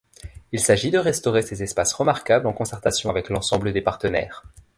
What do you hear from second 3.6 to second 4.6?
des partenaires.